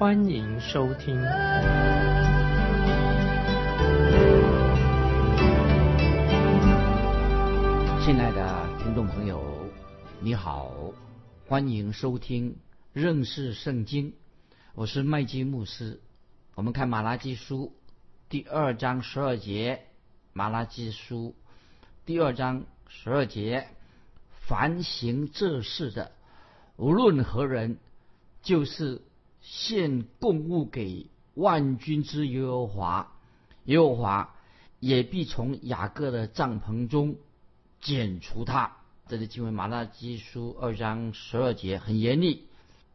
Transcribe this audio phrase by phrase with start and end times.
[0.00, 1.14] 欢迎收听。
[8.02, 9.44] 亲爱的听众朋友，
[10.22, 10.72] 你好，
[11.46, 12.56] 欢迎收听
[12.94, 14.14] 认识圣经，
[14.74, 16.00] 我是麦基牧师。
[16.54, 17.74] 我们看马拉基书
[18.30, 19.82] 第二章十二节，
[20.32, 21.34] 马拉基书
[22.06, 23.68] 第二章十二节，
[24.30, 26.12] 凡行这事的，
[26.76, 27.76] 无论何人，
[28.40, 29.02] 就是
[29.40, 33.12] 献供物给万军之耶和华，
[33.64, 34.34] 耶和华
[34.78, 37.16] 也必从雅各的帐篷中。
[37.82, 38.76] 剪除他，
[39.08, 42.44] 这是经文马拉基书二章十二节，很严厉。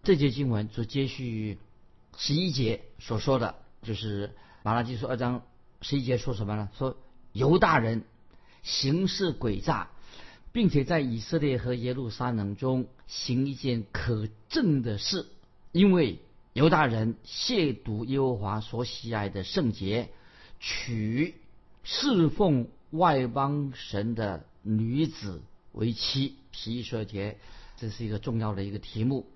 [0.03, 1.57] 这节经文就接续
[2.15, 5.41] 十一节所说的，就是马拉基书二章
[5.81, 6.69] 十一节说什么呢？
[6.77, 6.97] 说
[7.31, 8.03] 犹大人
[8.61, 9.89] 行事诡诈，
[10.51, 15.25] 并且在以色列和耶路撒冷中行一件可憎的事，
[15.71, 16.19] 因为
[16.55, 20.09] 犹大人亵渎耶和华所喜爱的圣洁，
[20.57, 21.35] 娶
[21.83, 24.45] 侍奉外邦神的。
[24.67, 27.37] 女子为妻，十一十二节，
[27.77, 29.27] 这是一个重要的一个题目。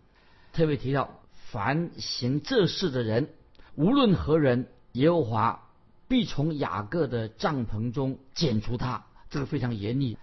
[0.54, 1.20] 特别提到，
[1.52, 3.30] 凡行这事的人，
[3.76, 5.70] 无论何人，耶和华
[6.08, 9.06] 必从雅各的帐篷中剪除他。
[9.30, 10.18] 这个非常严厉。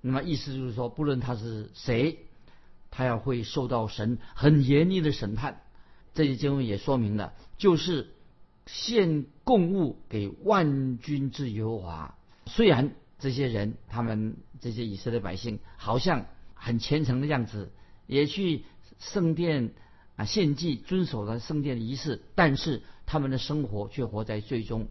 [0.00, 2.18] 那么意思就是说，不论他是谁，
[2.92, 5.62] 他要会受到神很严厉的审判。
[6.14, 8.10] 这些经文也说明了，就是
[8.66, 12.16] 献供物给万军之耶和华。
[12.46, 14.36] 虽然这些人，他们。
[14.62, 17.72] 这些以色列百姓好像很虔诚的样子，
[18.06, 18.62] 也去
[19.00, 19.72] 圣殿
[20.14, 24.86] 啊献祭，遵守了圣殿的仪式，但是他们的生活却活在最终，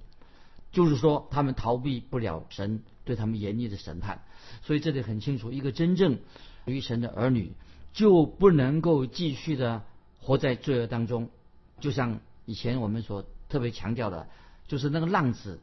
[0.73, 4.25] 就是说他们逃避不了神对他们严厉的审判。
[4.61, 6.19] 所以这里很清楚，一个真正
[6.65, 7.53] 于神的儿女
[7.93, 9.85] 就不能够继续的
[10.21, 11.29] 活在罪恶当中。
[11.79, 14.27] 就像以前我们所特别强调的，
[14.67, 15.59] 就是那个浪子，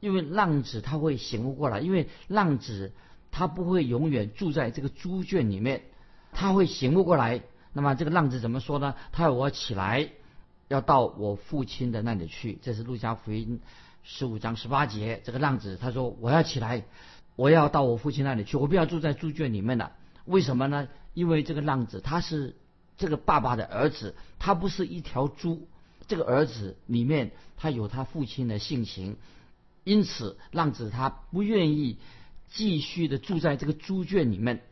[0.00, 2.92] 因为浪子他会醒悟过来，因为浪子。
[3.32, 5.82] 他不会永远住在这个猪圈里面，
[6.32, 7.42] 他会醒悟过来。
[7.72, 8.96] 那么这个浪子怎么说呢？
[9.12, 10.10] 他要我起来，
[10.66, 12.58] 要到我父亲的那里去。
[12.60, 13.60] 这是路加福音
[14.02, 15.20] 十五章十八节。
[15.22, 16.82] 这个浪子他说：“我要起来，
[17.36, 19.92] 我要到我父亲那里去，我不要住在猪圈里面了。
[20.24, 20.88] 为什么呢？
[21.14, 22.56] 因为这个浪子他是
[23.00, 25.66] 这个爸爸的儿子，他不是一条猪。
[26.06, 29.16] 这个儿子里面他有他父亲的性情，
[29.82, 31.98] 因此浪子他不愿意。”
[32.52, 34.64] 继续的住在这个猪圈里面。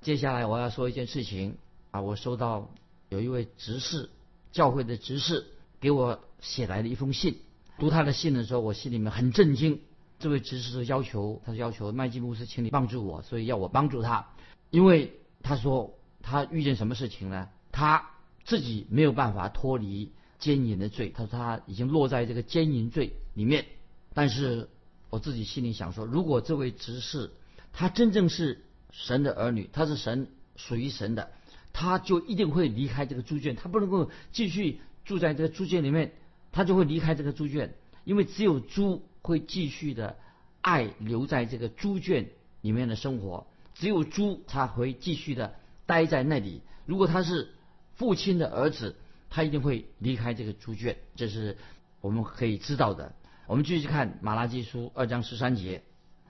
[0.00, 1.56] 接下来我要说一件事情
[1.90, 2.70] 啊，我收到
[3.08, 4.10] 有一位执事，
[4.52, 5.44] 教会的执事
[5.80, 7.40] 给我写来的一封信。
[7.80, 9.80] 读他的信的时候，我心里面很震惊。
[10.20, 14.28] 这位执事要求，他要求麦基牧师，请你帮助我，所以要我帮助他。
[14.70, 17.48] 因为他说他遇见什么事情呢？
[17.76, 18.10] 他
[18.44, 21.10] 自己没有办法脱离奸淫的罪。
[21.10, 23.66] 他说他已经落在这个奸淫罪里面，
[24.14, 24.68] 但是。
[25.08, 27.30] 我自己心里想说，如果这位执事
[27.72, 30.26] 他真正是神的儿女，他是神
[30.56, 31.30] 属于神的，
[31.72, 36.12] 他就一定会离开这个猪圈，他不能够继续住在这个猪圈里面，
[36.50, 37.72] 他就会离开这个猪圈，
[38.02, 40.16] 因为只有猪会继续的
[40.60, 42.28] 爱留在这个猪圈
[42.60, 45.54] 里面的生活，只有猪才会继续的
[45.86, 46.62] 待在那里。
[46.84, 47.54] 如果他是
[47.96, 48.94] 父亲的儿子，
[49.28, 51.56] 他一定会离开这个猪圈，这是
[52.00, 53.14] 我们可以知道的。
[53.46, 55.82] 我们继续看马拉基书二章十三节。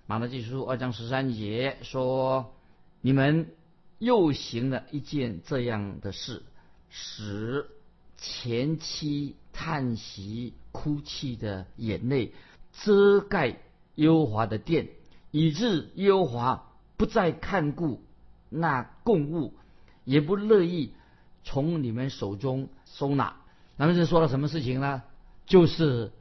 [0.06, 2.54] 马拉基书二章十三节说
[3.02, 3.48] ：“你们
[3.98, 6.42] 又行了一件这样的事，
[6.88, 7.66] 使
[8.16, 12.32] 前妻叹息哭泣的眼泪
[12.84, 13.58] 遮盖
[13.96, 14.88] 耶和华的殿，
[15.32, 18.04] 以致耶和华不再看顾
[18.48, 19.54] 那供物，
[20.04, 20.92] 也不乐意
[21.46, 23.36] 从你们手中收纳。”
[23.78, 25.02] 那么这说了什么事情呢？
[25.46, 26.12] 就是。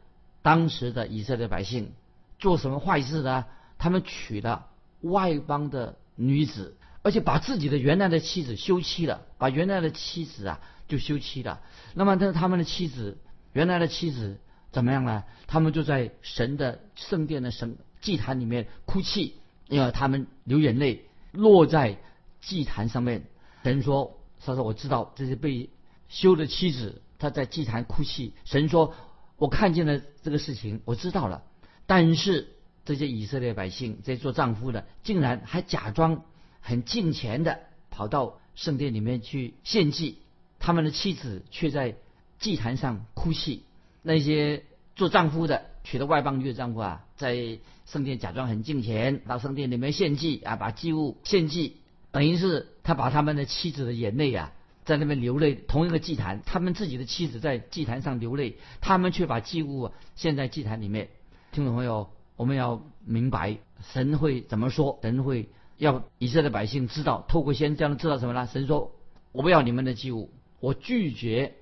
[0.46, 1.94] 当时的以色列百姓
[2.38, 3.46] 做什么坏事呢？
[3.80, 4.68] 他们娶了
[5.02, 11.62] 外邦的女子，而且把自己的原来的妻子休妻了，把原来的妻子啊就休妻了。
[11.96, 13.18] 那么，他他们的妻子
[13.54, 14.40] 原来的妻子
[14.72, 15.24] 怎么样呢？
[15.48, 19.34] 他们就在神的圣殿的神祭坛里面哭泣，
[19.68, 21.98] 因为他们流眼泪落在
[22.40, 23.26] 祭坛上面。
[23.64, 25.70] 神说：“他说我知道这些被
[26.10, 28.94] 休的妻子，她在祭坛哭泣。”神说。
[29.38, 31.44] 我看见了这个事情，我知道了，
[31.88, 32.56] 但是
[32.86, 36.24] 这些以色列百姓，这些做丈夫的，竟然还假装
[36.62, 37.60] 很敬虔的
[37.90, 40.20] 跑到圣殿里面去献祭，
[40.58, 41.98] 他们的妻子却在
[42.40, 43.64] 祭坛上哭泣。
[44.02, 44.64] 那些
[44.96, 51.76] 做丈夫的娶了外邦女的丈夫啊，在圣殿假装很敬虔，到圣殿里面献祭啊，把祭物献祭，
[52.16, 54.54] 等于是他把他们的妻子的眼泪啊。
[54.86, 61.10] 在那边流泪，同一个祭坛，他们自己的妻子在祭坛上流泪，他们却把祭物献在祭坛里面。
[61.52, 63.58] 听众朋友，我们要明白
[63.92, 68.48] 神会怎么说，神会要以色列百姓知道，透过先这样知道什么呢？
[68.48, 68.96] 神说
[69.34, 70.30] ：“我不要你们的祭物，
[70.62, 71.56] 我拒绝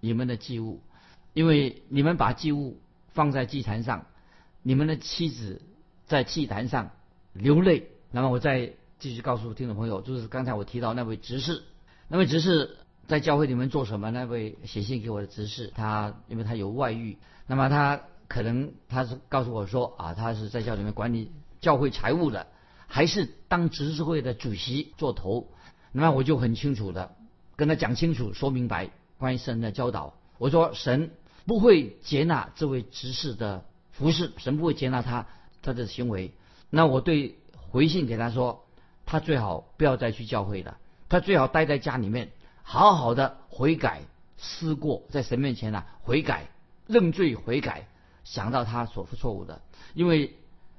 [0.00, 0.80] 你们的祭物，
[1.34, 4.06] 因为你们把祭物放在祭坛上，
[4.62, 5.60] 你们的妻子
[6.06, 6.92] 在祭坛上
[7.34, 11.62] 流泪。”那么我再继续告诉听众朋友，就是刚才我提到那位执事。
[12.08, 14.10] 那位执事在教会里面做什么？
[14.10, 17.16] 那位写信给我的执事，他因为他有外遇，
[17.46, 21.30] 那么他可能他是告诉我说啊，他是在教里面管理
[21.60, 22.48] 教会财务的，
[22.88, 25.46] 还是当执事会的主席做头？
[25.92, 27.14] 那么我就很清楚的
[27.54, 30.14] 跟他讲清楚、说明白关于神的教导。
[30.38, 31.12] 我说神
[31.46, 35.28] 不会接纳这位执事的服侍，神不会接纳他
[35.62, 36.32] 他的行为。
[36.68, 37.38] 那我对
[37.70, 38.64] 回信给他说，
[39.10, 40.76] 他最好不要再去教会了。
[41.08, 42.30] 他最好待在家里面，
[42.62, 44.02] 好好的悔改
[44.36, 46.48] 思过，在神面前呢悔改
[46.86, 47.88] 认罪悔改，
[48.24, 49.62] 想到他所错误的。
[49.94, 50.36] 因为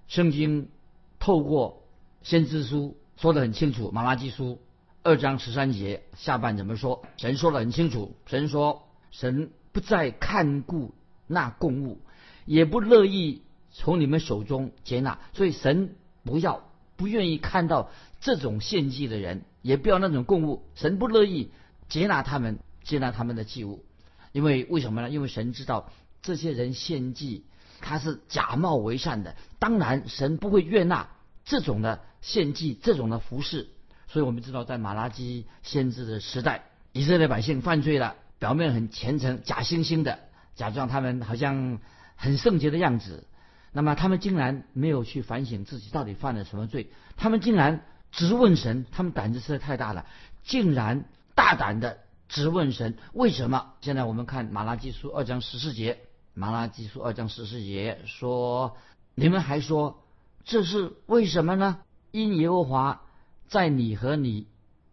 [0.07, 0.69] 圣经
[1.17, 1.81] 透过
[2.21, 4.61] 先知书说得很清楚，马拉基书
[5.01, 7.01] 二章十三节下半怎么说？
[7.17, 10.93] 神说得很清楚，神说神不再看顾
[11.25, 11.97] 那供物，
[12.45, 13.41] 也不乐意
[13.71, 16.61] 从你们手中接纳，所以神不要
[16.95, 19.43] 不愿意看到这种献祭的人。
[19.61, 21.51] 也不要那种供物，神不乐意
[21.89, 23.83] 接纳他们，接纳他们的祭物，
[24.31, 25.09] 因为为什么呢？
[25.09, 27.43] 因为神知道这些人献祭
[27.81, 31.09] 他是假冒为善的，当然神不会悦纳
[31.43, 33.67] 这种的献祭，这种的服饰。
[34.07, 40.19] 所以我们知道，在马拉基先知的时代，以色列百姓犯罪了，表面很虔诚，假惺惺的，
[40.55, 41.79] 假装他们好像
[42.15, 43.27] 很圣洁的样子，
[43.73, 47.83] 那么他们竟然没有去反省自己到底犯了什么罪，他们竟然。
[48.11, 50.05] 直问神，他们胆子实在太大了，
[50.43, 53.73] 竟然大胆的直问神为什么？
[53.81, 55.99] 现在我们看马拉基书二章十四节，
[56.33, 58.77] 马拉基书二章十四节说
[59.13, 60.03] ：“你们还说
[60.43, 61.79] 这是为什么呢？
[62.11, 63.01] 因耶和华
[63.47, 64.47] 在你和你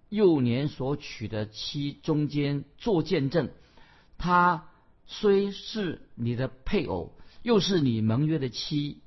[0.09, 3.51] 幼年所娶的妻中间做见证，
[4.19, 4.67] 他
[5.07, 7.13] 虽是你的配偶，
[7.43, 9.01] 又是你盟约的妻，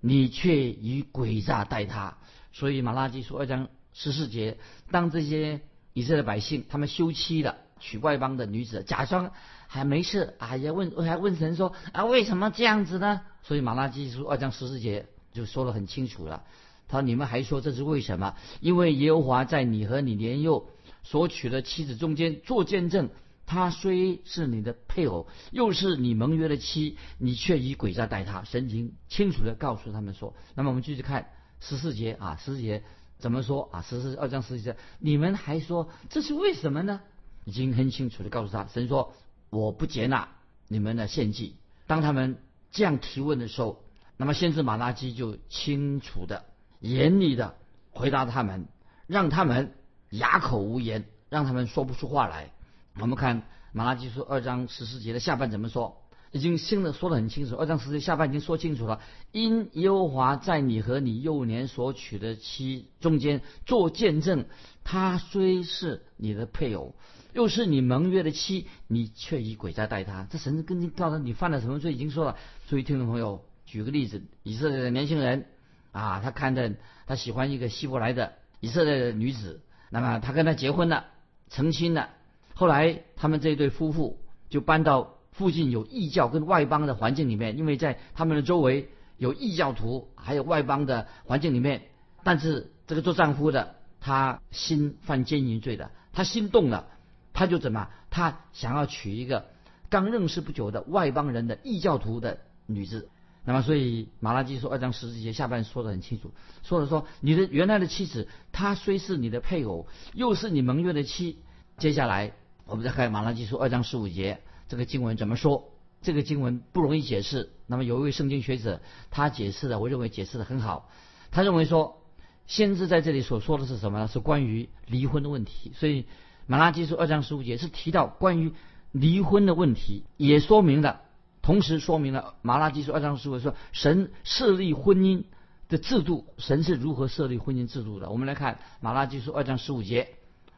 [0.00, 2.16] 你却以诡诈待他。”
[2.52, 4.58] 所以马拉基书二章十四节，
[4.90, 5.60] 当这些
[5.92, 9.32] 以色列百姓他们休妻了，娶外邦的女子，假装
[9.66, 13.20] 还没事，哎呀问还问神说啊为什么这样子呢？
[13.42, 16.42] 所以马拉基书二章十四节就说得很清楚了。
[16.88, 18.34] 他说你们还说这是为什么？
[18.60, 20.68] 因为耶和华在你和你年幼
[21.04, 23.10] 所娶的妻子中间做见证，
[23.46, 28.42] 他虽是你的配偶，又是你盟约的妻，你却以诡诈待他。
[28.44, 30.34] 神已经清楚的告诉他们说。
[30.54, 31.28] 那么我们继续看。
[31.60, 32.82] 十四节啊，十四节
[33.18, 33.82] 怎么说啊？
[33.82, 37.00] 十四二章十四节，你们还说这是为什么呢？
[37.44, 39.14] 已经很清楚的告诉他，神说
[39.50, 40.28] 我不接纳
[40.68, 41.56] 你们的献祭。
[41.86, 42.38] 当他们
[42.70, 43.82] 这样提问的时候，
[44.16, 46.44] 那么先知马拉基就清楚的、
[46.80, 47.56] 严厉的
[47.90, 48.68] 回答他们，
[49.06, 49.74] 让他们
[50.10, 52.52] 哑口无言，让他们说不出话来。
[52.98, 53.42] 我们看
[53.72, 56.02] 马拉基书二章十四节的下半怎么说？
[56.32, 59.00] 已经新的说得很清楚，二章十节下半已经说清楚了。
[59.32, 64.44] 因耶和华在你和你幼年所娶的妻中间做见证，
[64.84, 66.94] 他虽是你的配偶，
[67.32, 70.28] 又是你盟约的妻，你却以鬼在待他。
[70.30, 72.36] 这神跟你告诉你犯了什么罪，已经说了。
[72.68, 75.46] 所以听众朋友，举个例子，以色列的年轻人
[75.90, 76.72] 啊，他看着
[77.06, 81.06] 他喜欢一个希伯来的以色列的女子，那么他跟她结婚了，
[81.48, 82.10] 成亲了。
[82.54, 85.16] 后来他们这一对夫妇就搬到。
[85.32, 91.82] 附近有异教跟外邦的环境里面，因为在他们的周围有异教徒，还有外邦的环境里面，
[92.24, 96.88] 但是这个做丈夫的他心犯奸淫罪的，他心动了，
[97.32, 97.88] 他就怎么？
[98.10, 99.46] 他想要娶一个
[99.88, 103.08] 刚认识不久的外邦人的异教徒的女子。
[103.44, 106.30] 那么，所以马拉基说二章十四节下半说的很清楚，
[106.62, 111.38] 说的说你的原来的妻子，她虽是你的配偶，又是你盟约的妻。
[111.78, 112.32] 接下来
[112.66, 114.40] 我们再看马拉基说二章十五节。
[114.70, 115.72] 这个经文怎么说？
[116.00, 117.50] 这个经文不容易解释。
[117.66, 120.88] 那么有一位圣经学者，他解释的，我认为解释的很好。
[121.32, 122.00] 他认为说，
[122.46, 124.06] 先知在这里所说的是什么呢？
[124.06, 125.72] 是关于离婚的问题。
[125.74, 126.06] 所以
[126.46, 128.52] 马拉基书二章十五节是提到关于
[128.92, 131.00] 离婚的问题，也说明了，
[131.42, 135.24] 同时说明了马拉基书二章十五说神设立婚姻
[135.68, 138.08] 的制度，神是如何设立婚姻制度的。
[138.08, 140.10] 我们来看马拉基书二章十五节，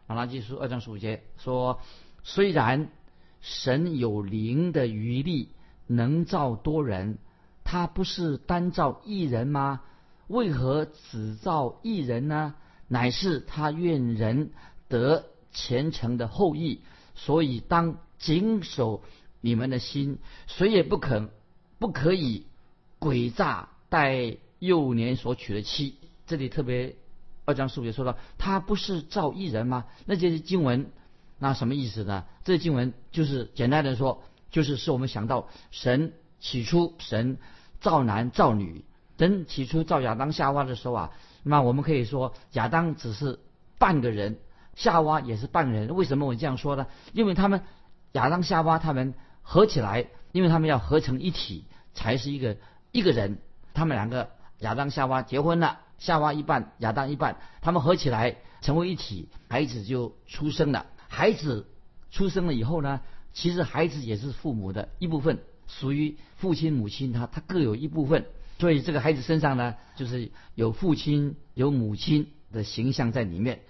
[0.07, 1.81] 马拉基书二章十五节说，
[2.23, 2.91] 虽然
[3.43, 5.51] 神有灵的余力，
[5.87, 7.19] 能造多人，
[7.65, 9.83] 他不是单造一人吗？
[10.29, 12.55] 为何只造一人呢？
[12.89, 14.53] 乃是他愿人
[14.89, 16.81] 得虔诚的后裔，
[17.15, 19.03] 所以当谨守
[19.41, 21.31] 你们的心，谁也不肯
[21.79, 22.47] 不可以
[23.01, 25.97] 诡诈待幼年所娶的妻。
[26.27, 26.97] 这里特别
[27.45, 29.87] 二章十五节说到，他不是造一人吗？
[30.07, 30.91] 那这些经文，
[31.43, 32.25] 那什么意思呢？
[32.45, 34.23] 这经文就是简单的说，
[34.53, 37.37] 就是使我们想到神起初神
[37.81, 38.85] 造男造女。
[39.19, 41.11] 神起初造亚当夏娃的时候啊，
[41.43, 43.41] 那我们可以说亚当只是
[43.77, 44.39] 半个人，
[44.77, 45.93] 夏娃也是半个人。
[45.97, 46.87] 为什么我这样说呢？
[47.13, 47.63] 因为他们
[48.13, 52.57] 亚当夏娃他们合起来，因为他们要合成一体，才是一个
[52.93, 53.39] 一个人。
[53.75, 54.31] 他们两个
[54.61, 60.87] 亚当夏娃结婚了，夏娃一半，亚当一半，他们合起来成为一体，孩子就出生了。
[61.15, 61.67] 孩子
[62.11, 63.03] 出生了以后呢，
[63.35, 68.25] 其实孩子也是父母的一部分，属于父亲母亲，他他各有一部分。
[68.59, 73.61] 所以这个孩子身上呢，就是有父亲有母亲的形象在里面。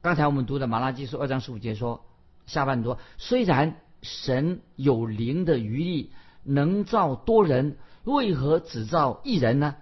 [0.00, 2.04] 刚才我们读的马拉基书二章十五节说，
[2.46, 6.12] 下半段虽然神有灵的余力，
[6.44, 9.74] 能造多人，为何只造一人呢？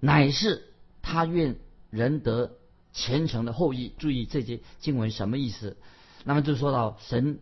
[0.00, 0.64] 乃是
[1.02, 1.56] 他愿
[1.90, 2.52] 人得
[2.94, 3.92] 虔诚的后裔。
[3.98, 5.76] 注意这些经文什么意思？
[6.24, 7.38] 那么就说到神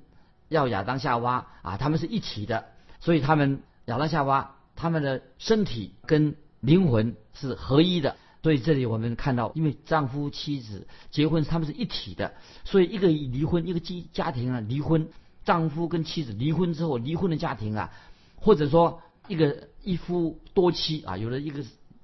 [0.49, 2.66] 要亚当夏娃啊，他们是一体的，
[3.00, 12.34] 所以他们亚当夏娃他们的身体跟灵魂是合一的，所以这里我们看到，因为丈夫妻子结婚，他们是一体的，
[12.64, 15.08] 所以一个离婚，一个家家庭啊离婚，
[15.44, 17.92] 丈夫跟妻子离婚之后，离婚的家庭啊，
[18.37, 21.62] 或者说一个一夫多妻啊，有的一个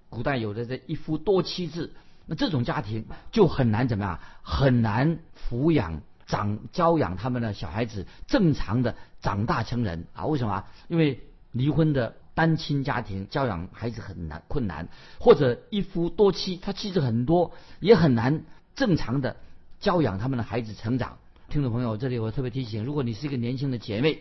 [0.09, 1.93] 古代有的这一夫多妻制，
[2.27, 5.19] 那这种家庭就很难怎么样，很难
[5.49, 10.27] 抚养长教养他们的小孩子正常的长大成人啊？
[10.27, 10.65] 为什么？
[10.89, 11.21] 因为
[11.53, 12.17] 离婚的。
[12.37, 19.37] 单亲家庭教养孩子很难困难，或者一夫多妻，他妻子很多，也很难正常的
[19.81, 21.17] 教养他们的孩子成长。
[21.49, 24.21] 听众朋友，这里我特别提醒，如果你是一个年轻的姐妹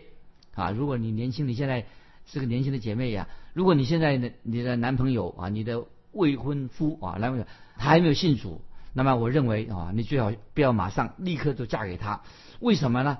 [0.54, 1.84] 啊，如果你年轻，你现在
[2.24, 7.46] 是个年轻的姐妹呀，如果你现在的你的男朋友啊，你的未婚夫啊，男朋友
[7.76, 8.62] 他还没有信主，
[8.96, 12.22] 那么我认为啊，你最好不要马上立刻就嫁给他。
[12.60, 13.18] 为什么呢？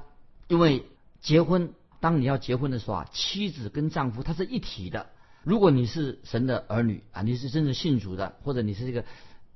[0.48, 0.86] 因为
[1.20, 1.74] 结婚。
[1.98, 5.06] 当你要结婚的时候啊，妻子跟丈夫他是一体的。
[5.42, 9.04] 如果你是神的儿女啊，你是真正信主的，或者你是一个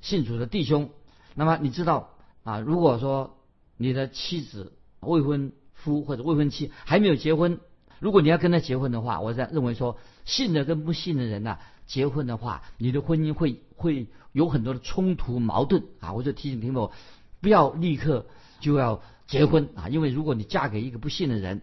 [0.01, 0.91] 信主的弟兄，
[1.35, 2.11] 那么你知道
[2.43, 3.39] 啊，如果说
[3.77, 7.61] 你的妻子、未婚夫或者未婚妻还没有结婚，
[7.99, 11.59] 如果你要跟他结婚的话，我在认为说，信的跟不信的人呐，
[11.91, 16.13] 结婚的话，你的婚姻会会有很多的冲突矛盾啊。
[16.13, 16.93] 我就提醒听众，
[17.41, 18.27] 不要立刻
[18.61, 21.63] 就要结婚啊，因为如果你嫁给一个不信的人。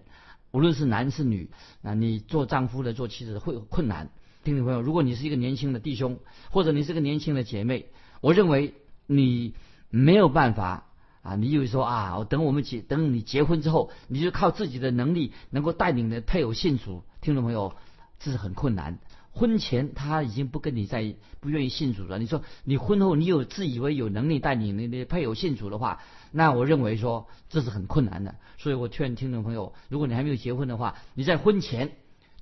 [0.52, 1.50] 无论是男是女，
[1.84, 4.10] 啊，你做丈夫的、做妻子的会困难。
[4.46, 6.20] 听众朋友，如果你是一个年轻的弟兄，
[6.52, 7.88] 或者你是个年轻的姐妹，
[8.22, 8.74] 我认为
[9.06, 9.54] 你
[9.90, 10.86] 没有办法
[11.22, 11.36] 啊。
[11.36, 17.04] 你以为说啊，我等我们结，等你结婚之后，你就靠自己的能力能够带领的配偶信主。
[17.20, 17.76] 听众朋友，
[18.18, 19.00] 这是很困难。
[19.38, 22.18] 婚前他已经不跟你在，不愿意信主了。
[22.20, 26.02] 你说你婚后你有自以为有能力带领你的配偶信主的话。
[26.32, 31.94] 那我认为说这是很困难的，所以我劝听众朋友，如果你还没有结婚的话，你在婚前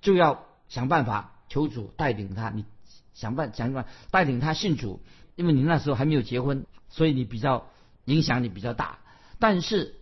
[0.01, 2.65] 就要想办法求主带领他，你
[3.13, 5.01] 想办想办法带领他信主，
[5.35, 7.67] 因为你那时候还没有结婚，所以你比较
[8.05, 8.97] 影响力比较大。
[9.37, 9.95] 但是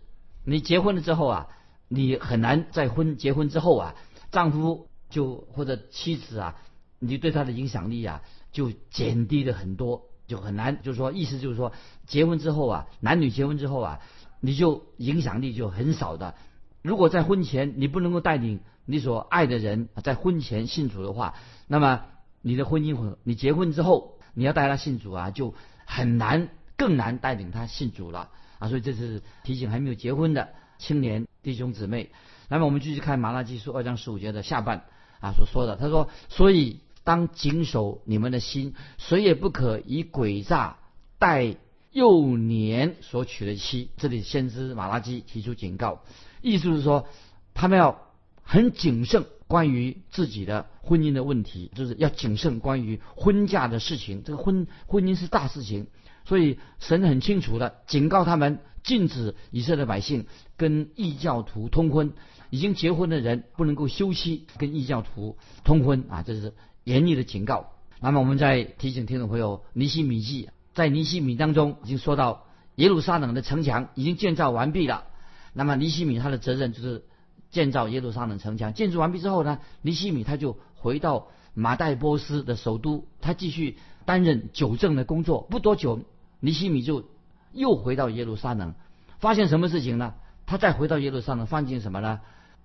[0.44, 1.48] 你结婚了之后啊，
[1.88, 3.94] 你很难在婚结婚之后啊，
[4.32, 6.56] 丈夫就或者妻子啊，
[6.98, 8.22] 你对他的影响力啊
[8.52, 10.02] 就减低了很多。
[10.26, 11.74] 就很难，就是说，意思就是说，
[12.06, 14.00] 结婚之后啊，男女结婚之后啊，
[14.40, 16.34] 你就影响力就很少的。
[16.80, 21.34] 如果在婚前你不能够带领你所爱的人在婚前信主的话，
[21.66, 22.06] 那么
[22.40, 25.52] 你的婚姻，你结婚之后你要带他信主啊，就
[25.84, 26.48] 很难，
[26.78, 28.68] 更难带领他信主了啊。
[28.68, 32.10] 所以这是提醒还没有结婚的青年弟兄姊妹。
[32.48, 34.86] 那么我们继续看马拉基书二章十五节的下半
[35.20, 36.80] 啊所说的，他说，所以。
[37.04, 40.78] 当谨守你们的心，谁也不可以诡诈
[41.18, 41.56] 待
[41.92, 43.90] 幼年所娶的妻。
[43.96, 46.02] 这里先知马拉基提出警告，
[46.42, 47.06] 意思是说，
[47.52, 48.00] 他们要
[48.42, 54.24] 很谨慎关于自己的婚姻的问题，就是要谨慎关于婚嫁的事情。
[54.24, 55.86] 这个婚婚姻是大事情，
[56.24, 62.12] 所以神很清楚的警告他们，禁止以色列百姓跟异教徒通婚，
[62.50, 67.70] 已经结婚的人不能够休妻跟异教徒通婚啊，这是严厉的警告。
[68.00, 75.04] 那么我们再提醒听众朋友，尼西米记在尼西米当中已经说到耶路撒冷的城墙已经建造完毕了。
[75.52, 77.04] 那么尼西米他的责任就是
[77.50, 78.74] 建造耶路撒冷城墙。
[78.74, 85.42] 建筑完毕之后呢，尼西米他就回到马代波斯的首都，他继续担任九正的工作。
[85.42, 86.00] 不多久，
[86.40, 87.04] 尼西米就
[87.52, 88.74] 又回到耶路撒冷，
[89.20, 90.14] 发现什么事情呢？
[90.44, 92.20] 他再回到耶路撒冷，发现什么呢？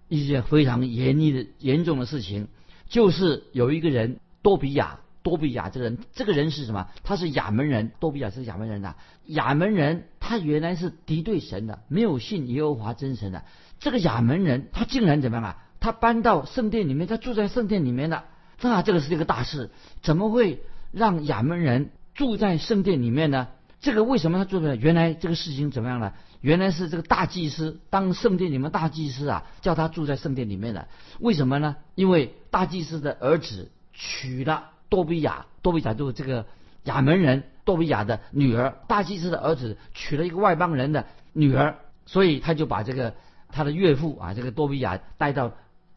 [0.10, 2.48] 一件非常严厉的、严重的事情，
[2.90, 5.00] 就是有一个人多比亚。
[5.22, 6.88] 多比亚这个人，这个人是什么？
[7.04, 7.92] 他是亚门人。
[8.00, 8.96] 多比亚是亚门人呐。
[9.26, 13.44] 亚门人他原来是敌对神的，没有信耶和华真神的。
[13.80, 15.58] 这个亚门人他竟然怎么样啊？
[15.82, 18.24] 他搬到圣殿里面，他住在圣殿里面的。
[18.62, 23.50] 那这个是一个大事，怎么会让亚门人住在圣殿里面呢？
[23.82, 24.76] 这个为什么他做不了？
[24.76, 26.14] 原来这个事情怎么样呢？
[26.42, 30.88] 原来是这个大祭司当圣殿里面大祭司啊，叫他住在圣殿里面的。
[31.20, 31.76] 为什么呢？
[31.96, 34.72] 因为大祭司的儿子娶了。
[34.90, 36.48] 多比亚，多比亚就是这个
[36.86, 41.76] 亚门人多比亚的女儿，大祭司的儿子娶了一个外邦人的女儿，
[42.08, 43.14] 所以他就把这个
[43.52, 45.52] 他的岳父啊，这个多比亚带到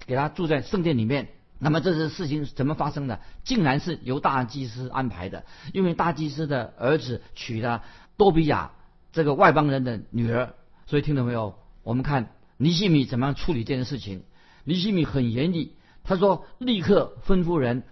[0.04, 1.28] 给他住在圣殿里面。
[1.62, 3.20] 那么这些事情怎么发生的？
[3.44, 7.84] 竟然是由大祭司安排的，因为大祭司的儿子娶了
[8.16, 8.72] 多比亚
[9.12, 10.54] 这个外邦人的女儿，
[10.86, 11.54] 所以听到没有？
[11.84, 14.24] 我们看尼西米怎么样处理这件事情。
[14.64, 17.84] 尼西米很严厉，他说立刻吩咐人。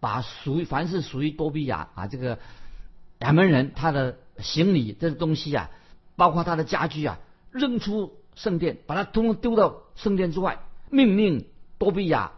[0.00, 2.40] 把属于凡是属于多比亚啊这个
[3.20, 5.70] 亚门人他的行李这东西啊，
[6.16, 7.20] 包括他的家具啊，
[7.52, 10.58] 扔出圣殿，把他通通丢到圣殿之外，
[10.90, 11.46] 命令
[11.78, 12.32] 多比亚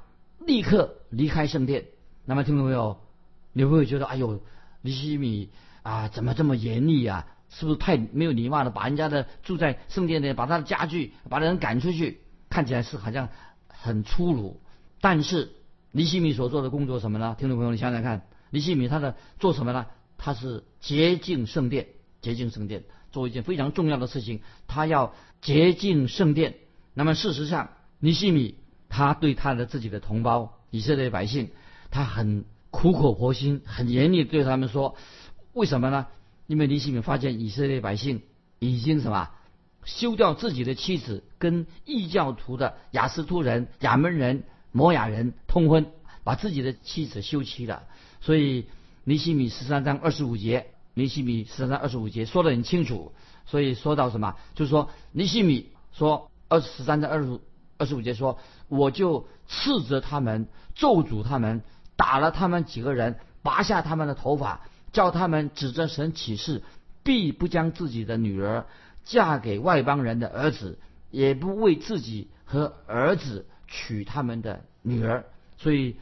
[0.47, 1.87] 立刻离开圣殿。
[2.25, 2.99] 那么听到没有？
[3.53, 4.41] 你会不会觉得哎呦，
[4.83, 5.51] 尼西米
[5.83, 7.27] 啊怎么这么严厉啊？
[7.51, 8.71] 是不是太没有礼貌了？
[8.71, 12.21] 把人家的住在圣殿里，把他的家具把人赶出去，
[12.51, 13.29] 看起来是好像
[13.69, 14.61] 很粗鲁，
[15.01, 15.53] 但是。
[15.97, 17.37] 尼西米所做的工作什么呢？
[17.39, 19.87] 听众朋友，你想想看，尼西米他的做什么呢？
[20.19, 21.87] 他是洁净圣殿，
[22.21, 24.41] 洁净圣殿，做一件非常重要的事情。
[24.67, 26.57] 他要洁净圣殿。
[26.95, 28.57] 那么事实上，尼西米
[28.95, 31.51] 他对他的自己的同胞以色列百姓，
[31.91, 34.95] 他很苦口婆心，很严厉对他们说，
[35.53, 36.07] 为什么呢？
[36.47, 38.23] 因为尼西米发现以色列百姓
[38.61, 39.31] 已经什么，
[39.85, 44.45] 休掉自己的妻子，跟异教徒的雅斯突人、亚门人。
[44.77, 45.87] 摩亚人通婚，
[46.25, 47.85] 把自己的妻子休妻了。
[48.21, 48.67] 所以
[49.05, 53.13] 尼西米十三章二十五节，尼西米十三章二十五节说得很清楚。
[53.47, 57.41] 所以说到什么，就是说尼西米说二十三章二十五
[57.79, 61.63] 二十五节说，我就斥责他们，咒诅他们，
[61.97, 64.61] 打了他们几个人，拔下他们的头发，
[64.93, 66.63] 叫他们指着神起誓，
[67.03, 68.67] 必不将自己的女儿
[69.05, 70.79] 嫁给外邦人的儿子，
[71.11, 73.47] 也不为自己和儿子。
[73.67, 75.25] 娶他们的女儿，
[75.57, 75.97] 所以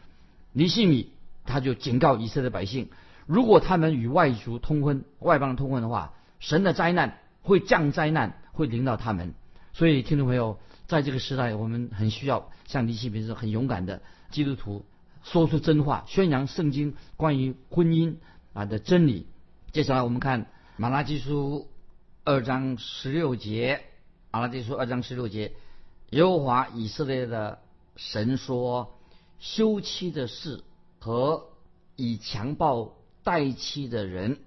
[0.52, 1.10] 尼西米
[1.46, 2.90] 他就警告以色列百姓：
[3.24, 9.32] 如果他们与外族通婚、外邦通婚的话，神的灾难会降灾难，会临到他们。
[9.72, 10.58] 所以，听众朋友，
[10.92, 14.84] 在这个时代，我们很需要像尼西米是很勇敢的基督徒，
[15.24, 18.16] 说出真话，宣扬圣经关于婚姻
[18.52, 19.26] 啊的真理。
[19.72, 21.70] 接下来，我们看马拉基书
[22.24, 23.80] 二章十六节，
[24.30, 25.54] 马拉基书二章十六节。
[26.10, 27.60] 耶和华以色列的
[27.96, 28.98] 神说
[29.40, 30.62] ：“休妻的事
[30.98, 31.46] 和
[31.96, 32.92] 以强暴
[33.24, 34.40] 待妻的人，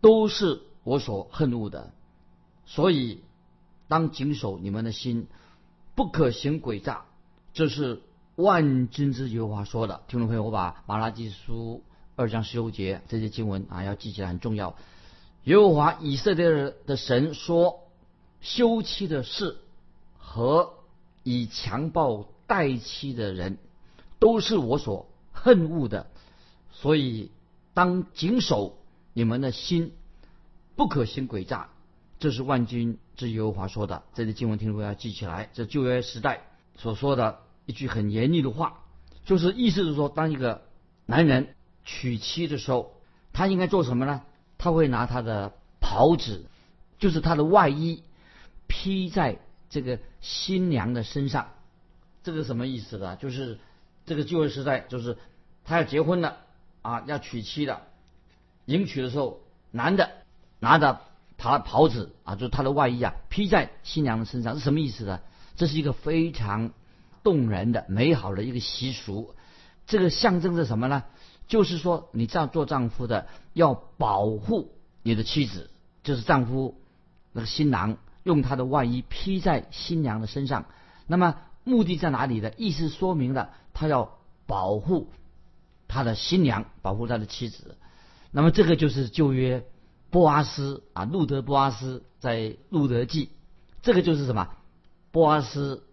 [0.00, 1.92] 都是我所恨恶的。
[2.64, 3.20] 所以，
[3.88, 5.26] 当谨守你们的心，
[5.94, 7.04] 不可行诡诈。”
[7.54, 8.02] 这是
[8.36, 10.02] 万军之耶和华说的。
[10.08, 11.82] 听众朋友，我把马拉基书
[12.16, 14.76] 二章十六节这些经文啊，要记起来很重要。
[15.44, 17.80] 耶和华以色列的神说
[18.40, 19.58] ：“休妻的事
[20.18, 20.74] 和。”
[21.24, 23.58] 以强暴待妻的人，
[24.18, 26.08] 都是我所恨恶的，
[26.72, 27.30] 所以
[27.74, 28.76] 当谨守
[29.12, 29.92] 你们的心，
[30.74, 31.68] 不可行诡诈。
[32.18, 34.02] 这是万军这耶和华说的。
[34.14, 35.48] 这些经文听众要记起来。
[35.52, 36.42] 这旧约时代
[36.76, 38.80] 所说的一句很严厉的话，
[39.24, 40.62] 就是意思是说，当一个
[41.06, 42.94] 男人娶妻的时候，
[43.32, 44.22] 他应该做什么呢？
[44.58, 46.44] 他会拿他的袍子，
[46.98, 48.02] 就是他的外衣，
[48.66, 49.38] 披在。
[49.70, 51.48] 这个新娘的身上，
[52.22, 53.16] 这个什么意思呢？
[53.16, 53.58] 就是
[54.04, 55.16] 这个旧约时代，就是
[55.64, 56.36] 他要结婚了
[56.82, 57.80] 啊，要娶妻了，
[58.66, 60.10] 迎娶的时候，男的
[60.58, 61.00] 拿着
[61.42, 65.20] 他袍子啊，就是他的外衣啊，披在新娘的身上，是什么意思呢？
[65.56, 66.70] 这是一个非常
[67.24, 69.34] 动人的、美好的一个习俗。
[69.86, 71.02] 这个象征着什么呢？
[71.48, 75.70] 就是说，你这样做丈夫的要保护你的妻子，
[76.04, 76.80] 就是丈夫
[77.32, 77.98] 那个新郎。
[78.22, 80.66] 用他的外衣披在新娘的身上。
[81.08, 82.52] 那么目的在哪里呢？
[82.56, 85.08] 意思说明了他要保护
[85.88, 87.76] 他的新娘，保护他的妻子。
[88.30, 89.66] 那么这个就是旧约
[90.12, 93.30] 波阿斯啊，路德波阿斯在路德记，
[93.80, 94.50] 这个就是什么？
[95.10, 95.84] 波阿斯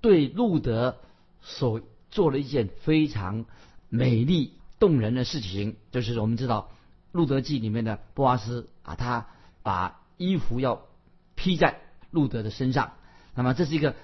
[0.00, 0.98] 对路德
[1.42, 3.46] 所做了一件非常
[3.88, 6.70] 美丽动人的事情，就是我们知道
[7.10, 9.26] 路德记里面的波阿斯啊，他
[9.64, 10.82] 把衣服要
[11.34, 11.80] 披在
[12.12, 12.92] 路德的身上。
[13.34, 13.96] 那么这是一个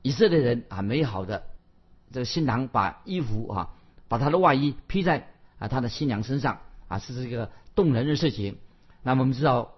[0.00, 1.44] 以色列人啊美好的
[2.12, 3.74] 这个新郎把衣服啊
[4.08, 5.28] 把他的外衣披在
[5.58, 8.56] 啊他的新娘身上啊是这个动人的事情。
[9.06, 9.76] 那么我们知道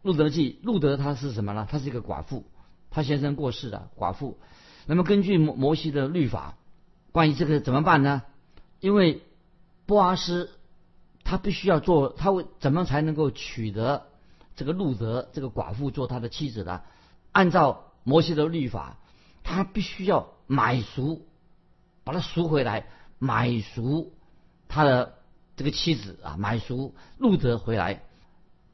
[0.00, 1.66] 路德记路德他是什么呢？
[1.68, 2.44] 他是一个寡妇，
[2.88, 4.38] 他先生过世了，寡妇。
[4.86, 6.54] 那么根据摩摩西的律法，
[7.10, 8.22] 关于这个怎么办呢？
[8.78, 9.22] 因为
[9.86, 10.50] 波阿斯
[11.24, 14.06] 他必须要做，他会怎么才能够取得
[14.54, 16.82] 这个路德这个寡妇做他的妻子呢？
[17.32, 18.98] 按照摩西的律法，
[19.42, 21.26] 他必须要买赎，
[22.04, 22.86] 把他赎回来，
[23.18, 24.12] 买赎
[24.68, 25.14] 他的
[25.56, 28.04] 这个妻子啊，买赎路德回来。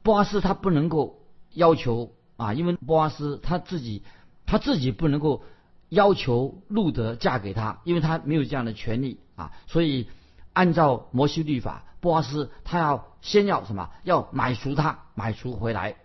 [0.07, 1.19] 波阿斯他不能够
[1.53, 4.03] 要求啊，因为波阿斯他自己
[4.45, 5.43] 他自己不能够
[5.89, 9.51] 要求路德嫁给他，因为他没有这样的权利啊。
[9.67, 10.07] 所以
[10.53, 13.89] 按照摩西律法，波阿斯他要先要什么？
[14.03, 15.97] 要买赎他，买赎回来。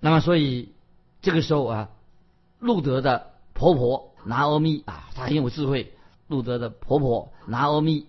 [0.00, 0.74] 那么所以
[1.22, 1.88] 这个时候啊。
[2.60, 5.92] 路德的婆婆拿阿咪啊，她很有智慧。
[6.26, 8.08] 路德的婆婆拿阿咪，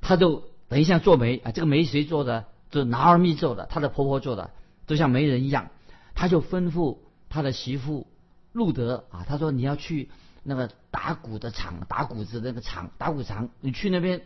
[0.00, 2.46] 她就等一下做媒啊，这个媒谁做的？
[2.70, 4.52] 就拿阿咪做的，她的婆婆做的，
[4.86, 5.70] 就像媒人一样。
[6.14, 8.06] 他就吩咐他的媳妇
[8.52, 10.10] 路德啊，他说你要去
[10.42, 14.22] 那个打鼓的厂，打鼓子那个厂，打鼓厂，你去那边。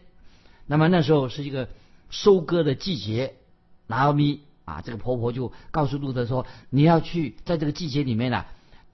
[0.67, 1.69] 那么那时候是一个
[2.11, 3.37] 收割的季节，
[3.87, 8.45] 拿阿咪啊，这个婆婆就告诉路德说，你要去在这个季节里面呢。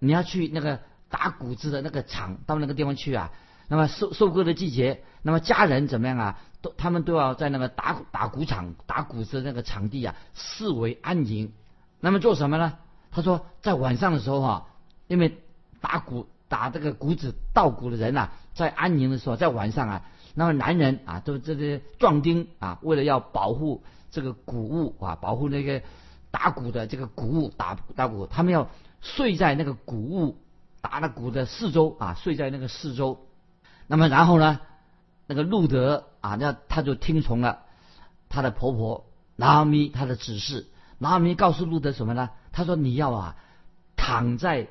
[0.00, 3.32] 你要去那个打谷子的那个厂，到那个地方去啊。
[3.68, 6.38] 那么收收割的季节，那么家人怎么样啊？
[6.62, 11.52] 都他们都要在那个打打谷场、打谷子那个场地啊，视为安营。
[11.98, 12.74] 那么做什么呢？
[13.10, 14.66] 他说，在晚上的时候哈，
[15.08, 15.42] 因为
[15.80, 20.02] 打谷打这个谷子稻谷的人呐，在安营的时候，在晚上啊，
[20.34, 23.82] 那么男人啊，都这些壮丁啊，为了要保护
[24.12, 25.82] 这个谷物啊，保护那个
[26.30, 28.68] 打谷的这个谷物打打谷，他们要。
[29.04, 30.38] 睡在那个谷物
[30.80, 33.26] 打了谷的四周啊，睡在那个四周。
[33.86, 34.60] 那么然后呢，
[35.26, 37.62] 那个路德啊，那他就听从了
[38.28, 39.06] 他的婆婆
[39.36, 40.66] 拿米他的指示。
[40.98, 42.30] 拿米告诉路德什么呢？
[42.52, 43.36] 他说你要啊
[43.96, 44.68] 躺在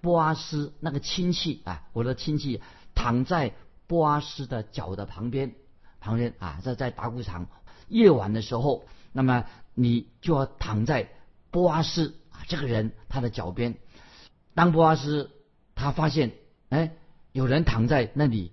[0.00, 2.60] 波阿斯那个亲戚啊，我的亲戚
[2.94, 3.54] 躺在
[3.86, 5.54] 波阿斯的脚的旁边
[6.00, 7.46] 旁边啊，在在打谷场
[7.88, 11.08] 夜晚的时候，那么你就要躺在
[11.50, 12.44] 波阿斯啊。
[12.46, 13.76] 这个人他的脚边，
[14.54, 15.30] 当波阿斯
[15.74, 16.32] 他发现
[16.68, 16.92] 哎
[17.32, 18.52] 有人躺在那里，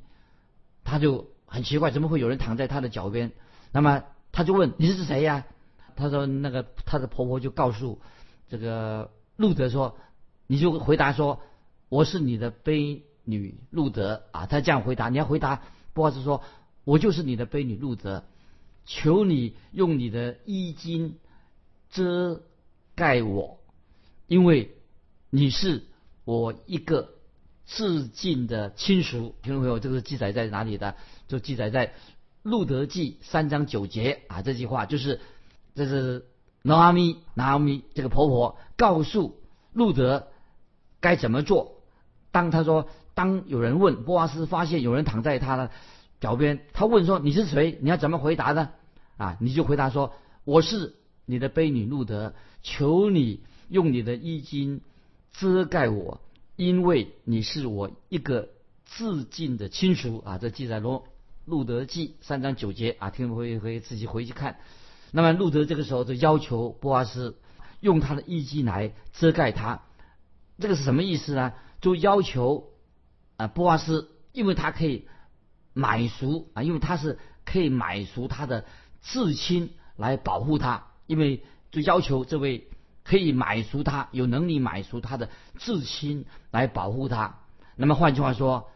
[0.83, 3.31] 他就很奇怪，怎么会有人躺在他的脚边？
[3.71, 5.45] 那么他就问你是谁呀？
[5.95, 7.99] 他说那个他的婆婆就告诉
[8.49, 9.97] 这个路德说，
[10.47, 11.41] 你就回答说
[11.89, 14.45] 我是你的卑女路德啊。
[14.45, 15.63] 他这样回答，你要回答
[15.93, 16.43] 波阿斯说，
[16.83, 18.23] 我就是你的卑女路德，
[18.85, 21.17] 求你用你的衣襟
[21.89, 22.41] 遮
[22.95, 23.59] 盖我。
[24.27, 24.77] 因为
[25.29, 25.83] 你是
[26.23, 27.15] 我一个
[27.71, 30.95] 致敬的亲属，听众朋友，这个记载在哪里的？
[31.29, 31.87] 就记载在
[32.43, 34.41] 《路德记》三章九节啊。
[34.41, 35.21] 这句话就是，
[35.73, 36.25] 这是
[36.61, 39.39] 拿阿咪拿阿咪这个婆婆告诉
[39.71, 40.27] 路德
[40.99, 41.77] 该怎么做。
[42.31, 45.71] 当他说，当有人问波阿斯发现有人躺在他的
[46.19, 47.77] 脚边，他问说你是谁？
[47.81, 48.71] 你要怎么回答呢？
[49.15, 53.43] 啊，你就回答说我是你的婢女路德，求你。
[53.69, 54.81] 用你的衣襟
[55.31, 56.19] 遮盖我，
[56.61, 58.49] 因为你是我一个
[58.85, 60.37] 至近的亲属啊！
[60.37, 61.07] 这记载罗
[61.43, 64.59] 路德记三章九节啊，听众朋友可以自己回去看。
[65.09, 67.35] 那么路德这个时候就要求波阿斯
[67.79, 69.81] 用他的衣襟来遮盖他，
[70.59, 71.53] 这个是什么意思呢？
[71.81, 72.69] 就要求
[73.37, 75.07] 啊波阿斯，因为他可以
[75.73, 78.65] 买赎啊，因为他是可以买赎他的
[79.01, 82.67] 至亲来保护他，因为就要求这位。
[83.11, 85.27] 可以买赎他，有能力买赎他的
[85.59, 87.39] 至亲来保护他。
[87.75, 88.69] 那么换句话说，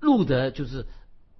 [0.00, 0.84] 路德就是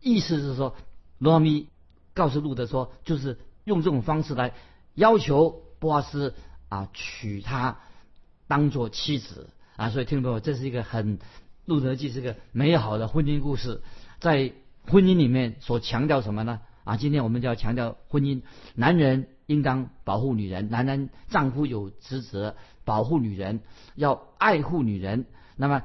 [0.01, 0.77] 意思是说，
[1.19, 1.67] 罗密
[2.15, 4.55] 告诉路德说，就是用这种方式来
[4.95, 6.37] 要求波阿斯
[6.69, 7.81] 啊娶她
[8.47, 9.91] 当做妻子啊。
[9.91, 11.19] 所以听众朋友，这是一个很
[11.65, 13.83] 路德记是个美好的婚姻故事。
[14.21, 14.53] 在
[14.87, 16.61] 婚姻里面所强调什么呢？
[16.85, 18.43] 啊，今天我们就要强调婚姻，
[18.77, 19.27] 男人。
[19.49, 23.61] 应当保护女人，男人丈夫有职责保护女人，
[23.97, 25.25] 要爱护女人。
[25.57, 25.83] 那么，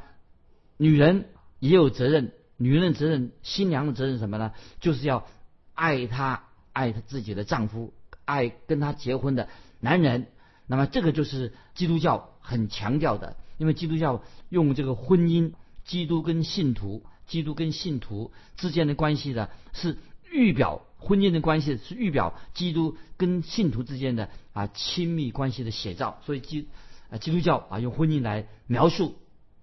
[0.76, 4.52] 女人也有责任，女人的责任，新娘的责任什么呢？
[4.82, 5.26] 就是要
[5.73, 7.93] 爱她，爱她自己的丈夫，
[8.26, 9.47] 爱跟她结婚的
[9.80, 10.28] 男人。
[10.67, 15.54] 那么，这个就是基督教很强调的，因为基督教用这个婚姻，
[15.86, 19.97] 基督跟信徒，基督跟信徒之间的关系呢，是
[20.30, 26.19] 预表婚姻的关系，是预表基督跟信徒之间的啊亲密关系的写照。
[26.25, 26.67] 所以基
[27.09, 29.15] 啊基督教啊用婚姻来描述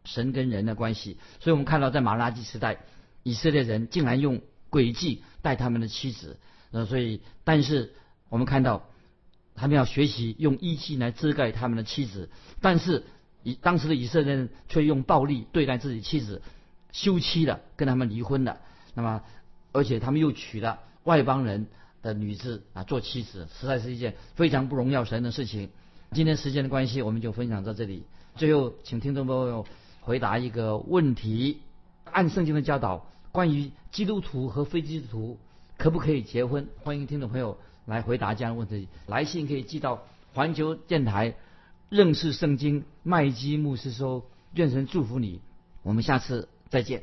[0.05, 1.19] 神跟人的关系。
[1.41, 2.79] 所以我们看到在马拉基时代，
[3.23, 6.39] 以色列人竟然用诡计待他们的妻子。
[6.71, 7.95] 呃，所以但是
[8.29, 8.87] 我们看到。
[9.57, 12.31] 他们要学习用衣襟来遮盖他们的妻子，
[12.63, 13.05] 但是
[13.43, 16.41] 以当时的以色列人却用暴力对待自己妻子，
[16.93, 18.59] 休妻了，跟他们离婚了。
[18.95, 19.23] 那么，
[19.73, 21.67] 而且他们又娶了外邦人
[22.03, 25.71] 的女子啊做妻子，实在是一件非常不荣耀神的事情。
[26.13, 28.05] 今天时间的关系，我们就分享到这里。
[28.37, 29.67] 最后，请听众朋友
[30.01, 31.61] 回答一个问题：
[32.05, 35.39] 按圣经的教导，关于基督徒和非基督徒
[35.77, 36.69] 可不可以结婚？
[36.83, 37.59] 欢迎听众朋友。
[37.87, 41.35] 来回答这样的问题，来信可以寄到环球电台
[41.89, 45.41] 认识圣经麦基牧师说，愿神祝福你，
[45.83, 47.03] 我们下次再见。